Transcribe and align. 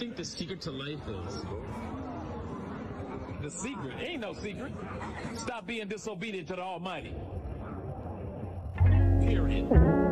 think 0.00 0.16
the 0.16 0.24
secret 0.24 0.62
to 0.62 0.70
life 0.70 0.98
is? 1.26 1.44
The 3.42 3.50
secret 3.50 3.92
ain't 4.00 4.22
no 4.22 4.32
secret. 4.32 4.72
Stop 5.36 5.66
being 5.66 5.88
disobedient 5.88 6.48
to 6.48 6.56
the 6.56 6.62
Almighty. 6.62 7.14
Period. 9.20 10.09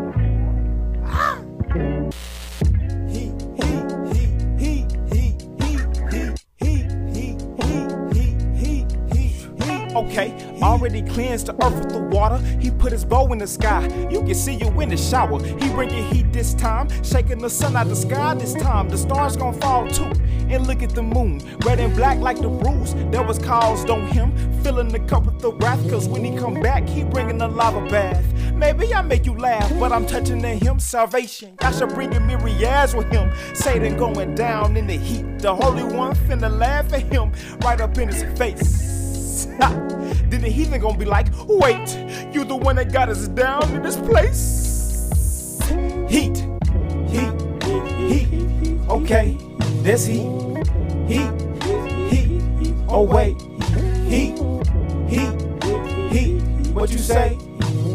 Okay, 9.98 10.32
already 10.62 11.02
cleansed 11.02 11.46
the 11.46 11.54
earth 11.66 11.74
with 11.74 11.92
the 11.92 11.98
water. 11.98 12.38
He 12.60 12.70
put 12.70 12.92
his 12.92 13.04
bow 13.04 13.32
in 13.32 13.38
the 13.38 13.48
sky. 13.48 13.84
You 14.08 14.20
can 14.22 14.36
see 14.36 14.54
you 14.54 14.68
in 14.80 14.90
the 14.90 14.96
shower. 14.96 15.42
He 15.42 15.68
bringing 15.70 16.04
heat 16.14 16.32
this 16.32 16.54
time, 16.54 16.88
shaking 17.02 17.38
the 17.38 17.50
sun 17.50 17.74
out 17.74 17.88
the 17.88 17.96
sky 17.96 18.34
this 18.34 18.54
time. 18.54 18.88
The 18.88 18.96
stars 18.96 19.36
gonna 19.36 19.60
fall 19.60 19.88
too. 19.88 20.12
And 20.50 20.68
look 20.68 20.84
at 20.84 20.90
the 20.90 21.02
moon, 21.02 21.42
red 21.66 21.80
and 21.80 21.92
black 21.96 22.18
like 22.18 22.40
the 22.40 22.48
bruise 22.48 22.94
that 23.10 23.26
was 23.26 23.40
caused 23.40 23.90
on 23.90 24.06
him. 24.06 24.32
Filling 24.62 24.86
the 24.86 25.00
cup 25.00 25.26
with 25.26 25.40
the 25.40 25.52
wrath, 25.54 25.90
cause 25.90 26.08
when 26.08 26.24
he 26.24 26.38
come 26.38 26.60
back, 26.60 26.88
he 26.88 27.02
bringing 27.02 27.38
the 27.38 27.48
lava 27.48 27.84
bath. 27.88 28.24
Maybe 28.54 28.94
I 28.94 29.02
make 29.02 29.26
you 29.26 29.36
laugh, 29.36 29.68
but 29.80 29.90
I'm 29.90 30.06
touching 30.06 30.44
in 30.44 30.60
him 30.60 30.78
salvation. 30.78 31.56
I 31.58 31.72
should 31.72 31.88
bring 31.90 32.14
a 32.14 32.20
myriads 32.20 32.94
with 32.94 33.10
him. 33.10 33.32
Satan 33.52 33.96
going 33.96 34.36
down 34.36 34.76
in 34.76 34.86
the 34.86 34.96
heat. 34.96 35.40
The 35.40 35.54
Holy 35.54 35.82
One 35.82 36.14
finna 36.14 36.56
laugh 36.56 36.92
at 36.92 37.02
him 37.02 37.32
right 37.64 37.80
up 37.80 37.98
in 37.98 38.08
his 38.08 38.22
face. 38.38 38.87
Then 39.58 40.40
the 40.42 40.48
heathen 40.48 40.80
gonna 40.80 40.96
be 40.96 41.04
like, 41.04 41.26
wait, 41.46 41.96
you 42.32 42.44
the 42.44 42.56
one 42.56 42.76
that 42.76 42.92
got 42.92 43.08
us 43.08 43.28
down 43.28 43.68
in 43.74 43.82
this 43.82 43.96
place? 43.96 45.60
Heat, 46.08 46.44
heat, 47.08 47.32
heat, 47.98 48.80
okay, 48.88 49.36
there's 49.82 50.06
heat, 50.06 50.30
heat, 51.06 51.30
heat, 52.08 52.74
oh 52.88 53.02
wait, 53.02 53.36
heat, 54.06 54.38
heat, 55.08 55.34
heat, 56.10 56.40
what 56.72 56.90
you 56.90 56.98
say? 56.98 57.36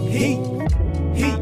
Heat, 0.09 0.39
heat, 1.15 1.39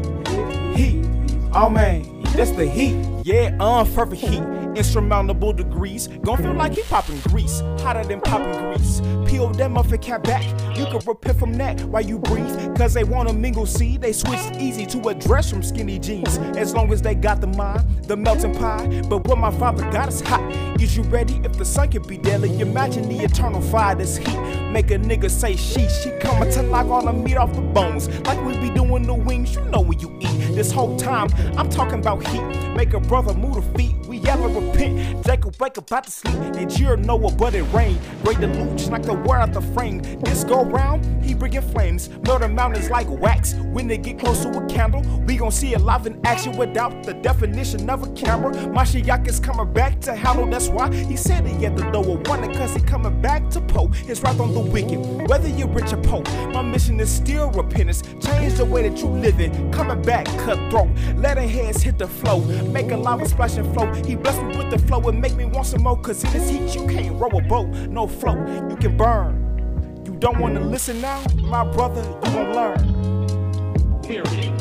heat, 0.76 1.04
oh 1.52 1.68
man, 1.68 2.22
that's 2.34 2.52
the 2.52 2.66
heat, 2.66 2.94
yeah, 3.24 3.50
unfervent 3.58 4.16
heat. 4.16 4.61
Insurmountable 4.74 5.52
degrees, 5.52 6.08
gon' 6.22 6.38
feel 6.38 6.54
like 6.54 6.74
he 6.74 6.82
popping 6.84 7.20
grease, 7.28 7.60
hotter 7.80 8.04
than 8.04 8.20
popping 8.20 8.52
grease. 8.58 9.00
Peel 9.26 9.48
that 9.50 9.70
muffin 9.70 9.98
cap 9.98 10.22
back, 10.22 10.44
you 10.76 10.86
can 10.86 11.00
repent 11.06 11.38
from 11.38 11.54
that 11.54 11.80
while 11.84 12.02
you 12.02 12.18
breathe. 12.18 12.76
Cause 12.76 12.94
they 12.94 13.04
wanna 13.04 13.32
mingle, 13.32 13.66
see, 13.66 13.96
they 13.96 14.12
switch 14.12 14.40
easy 14.58 14.86
to 14.86 15.08
a 15.08 15.14
dress 15.14 15.50
from 15.50 15.62
skinny 15.62 15.98
jeans. 15.98 16.38
As 16.56 16.74
long 16.74 16.92
as 16.92 17.02
they 17.02 17.14
got 17.14 17.40
the 17.40 17.46
mind, 17.48 17.86
the 18.04 18.16
melting 18.16 18.54
pie. 18.54 19.02
But 19.08 19.26
what 19.26 19.38
my 19.38 19.50
father 19.50 19.90
got 19.90 20.08
is 20.08 20.20
hot. 20.20 20.40
Is 20.80 20.96
you 20.96 21.02
ready? 21.04 21.40
If 21.44 21.52
the 21.58 21.64
sun 21.64 21.90
could 21.90 22.06
be 22.06 22.18
deadly, 22.18 22.60
imagine 22.60 23.08
the 23.08 23.24
eternal 23.24 23.60
fire 23.60 23.94
this 23.94 24.16
heat. 24.16 24.38
Make 24.70 24.90
a 24.90 24.98
nigga 24.98 25.30
say 25.30 25.54
she, 25.56 25.88
she 25.88 26.10
coming 26.18 26.50
to 26.52 26.62
knock 26.62 26.86
all 26.86 27.04
the 27.04 27.12
meat 27.12 27.36
off 27.36 27.52
the 27.54 27.60
bones. 27.60 28.08
Like 28.26 28.42
we 28.44 28.56
be 28.58 28.70
doing 28.70 29.04
the 29.04 29.14
wings, 29.14 29.54
you 29.54 29.64
know 29.66 29.80
when 29.80 30.00
you 30.00 30.16
eat. 30.20 30.54
This 30.54 30.72
whole 30.72 30.96
time, 30.96 31.28
I'm 31.56 31.68
talking 31.68 32.00
about 32.00 32.26
heat. 32.26 32.42
Make 32.74 32.94
a 32.94 33.00
brother 33.00 33.34
move 33.34 33.56
the 33.56 33.78
feet, 33.78 33.94
we 34.12 34.28
and 34.28 34.54
repent. 34.54 35.24
Jacob 35.24 35.58
wake 35.58 35.78
up 35.78 35.90
out 35.90 36.04
to 36.04 36.10
sleep, 36.10 36.34
and 36.34 36.78
you're 36.78 36.96
Noah, 36.98 37.32
but 37.32 37.54
it 37.54 37.62
rain. 37.72 37.98
Break 38.22 38.40
the 38.40 38.46
luge, 38.48 38.88
knock 38.88 39.02
the 39.02 39.14
word 39.14 39.40
out 39.40 39.52
the 39.54 39.62
frame. 39.74 40.02
This 40.20 40.44
go 40.44 40.64
round, 40.64 41.24
he 41.24 41.34
bringing 41.34 41.62
flames. 41.62 42.10
Murder 42.26 42.48
mountains 42.48 42.90
like 42.90 43.08
wax. 43.08 43.54
When 43.54 43.86
they 43.88 43.96
get 43.96 44.18
close 44.18 44.42
to 44.42 44.50
a 44.50 44.66
candle, 44.66 45.00
we 45.26 45.36
gon' 45.36 45.50
see 45.50 45.72
it 45.72 45.80
live 45.80 46.06
in 46.06 46.20
action 46.26 46.56
without 46.58 47.04
the 47.04 47.14
definition 47.14 47.88
of 47.88 48.02
a 48.02 48.12
camera. 48.12 48.52
Mashiach 48.52 49.26
is 49.26 49.40
coming 49.40 49.72
back 49.72 50.00
to 50.02 50.14
handle, 50.14 50.46
that's 50.46 50.68
why 50.68 50.92
he 50.92 51.16
said 51.16 51.46
he 51.46 51.64
had 51.64 51.76
the 51.76 51.86
of 51.98 52.28
wonder, 52.28 52.52
cause 52.58 52.74
he 52.74 52.82
coming 52.82 53.20
back 53.22 53.48
to 53.50 53.60
pour 53.62 53.90
his 53.92 54.22
wrath 54.22 54.40
on 54.40 54.52
the 54.52 54.60
wicked. 54.60 55.00
Whether 55.28 55.48
you're 55.48 55.68
rich 55.68 55.92
or 55.92 56.02
poor, 56.02 56.22
my 56.52 56.60
mission 56.60 57.00
is 57.00 57.10
still 57.10 57.50
repentance. 57.52 58.02
Change 58.20 58.54
the 58.54 58.64
way 58.66 58.86
that 58.88 58.98
you 58.98 59.06
live 59.06 59.40
it. 59.40 59.52
Coming 59.72 60.02
back, 60.02 60.26
cutthroat. 60.44 60.90
Letting 61.16 61.48
heads 61.48 61.82
hit 61.82 61.98
the 61.98 62.08
flow. 62.08 62.40
Make 62.72 62.90
a 62.90 62.96
lava 62.96 63.26
splash 63.26 63.56
and 63.56 63.72
flow. 63.72 63.90
He 64.04 64.16
blessed 64.16 64.42
me 64.42 64.56
with 64.56 64.70
the 64.70 64.78
flow 64.78 65.00
and 65.08 65.20
make 65.20 65.34
me 65.34 65.44
want 65.44 65.66
some 65.66 65.82
more. 65.82 65.96
Cause 66.00 66.24
in 66.24 66.32
this 66.32 66.48
heat, 66.48 66.74
you 66.74 66.86
can't 66.86 67.20
row 67.20 67.28
a 67.28 67.40
boat. 67.40 67.68
No 67.88 68.06
float, 68.06 68.48
you 68.70 68.76
can 68.76 68.96
burn. 68.96 70.02
You 70.04 70.14
don't 70.16 70.38
wanna 70.38 70.60
listen 70.60 71.00
now? 71.00 71.22
My 71.36 71.64
brother, 71.64 72.02
you 72.02 72.32
gon' 72.32 72.54
learn. 72.54 74.02
Period. 74.02 74.52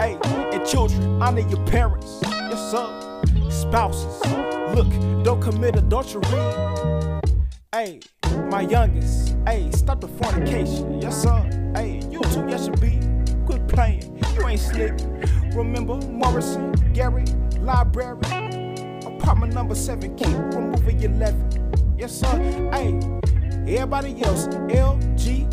Hey, 0.00 0.18
and 0.52 0.66
children, 0.66 1.22
honor 1.22 1.46
your 1.48 1.64
parents. 1.66 2.20
Yes, 2.22 2.70
sir. 2.70 3.06
Spouses, 3.50 4.20
look, 4.74 4.88
don't 5.22 5.40
commit 5.40 5.76
adultery. 5.76 6.24
Hey, 7.72 8.00
my 8.50 8.62
youngest, 8.62 9.36
hey, 9.46 9.70
stop 9.72 10.00
the 10.00 10.08
fornication. 10.08 11.00
Yes, 11.00 11.22
sir. 11.22 11.72
Hey, 11.76 12.00
you 12.10 12.20
too, 12.32 12.46
yes, 12.48 12.66
you 12.66 12.72
be. 12.74 12.98
Quit 13.44 13.68
playing, 13.68 14.18
you 14.34 14.48
ain't 14.48 14.60
slick. 14.60 14.94
Remember 15.54 15.96
Morrison, 15.96 16.72
Gary, 16.94 17.24
Library, 17.70 18.18
apartment 19.06 19.54
number 19.54 19.76
seven, 19.76 20.16
keep 20.16 20.26
removing 20.26 20.98
your 20.98 21.12
leaven. 21.12 21.72
Yes, 21.96 22.18
sir. 22.18 22.36
Hey, 22.72 22.98
everybody 23.76 24.20
else, 24.24 24.48
LGTBQ, 24.48 25.44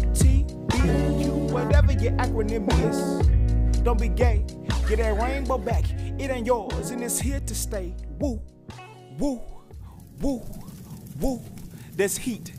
whatever 1.51 1.91
your 1.91 2.13
acronym 2.13 2.67
is. 2.89 3.77
Don't 3.83 3.99
be 4.01 4.07
gay, 4.07 4.43
get 4.89 4.97
that 4.97 5.21
rainbow 5.21 5.59
back. 5.59 5.83
It 6.17 6.31
ain't 6.31 6.47
yours, 6.47 6.89
and 6.89 7.03
it's 7.03 7.19
here 7.19 7.39
to 7.39 7.53
stay. 7.53 7.93
Woo, 8.17 8.41
woo, 9.19 9.39
woo, 10.19 10.41
woo. 11.19 11.39
There's 11.93 12.17
heat, 12.17 12.51